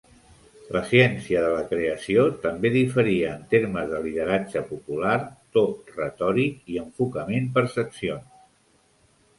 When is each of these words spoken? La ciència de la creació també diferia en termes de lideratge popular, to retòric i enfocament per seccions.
La 0.75 0.79
ciència 0.91 1.43
de 1.43 1.51
la 1.55 1.65
creació 1.73 2.23
també 2.45 2.71
diferia 2.77 3.35
en 3.35 3.43
termes 3.53 3.93
de 3.93 4.01
lideratge 4.07 4.65
popular, 4.73 5.15
to 5.59 5.65
retòric 6.01 6.75
i 6.77 6.83
enfocament 6.89 7.51
per 7.59 7.69
seccions. 7.77 8.43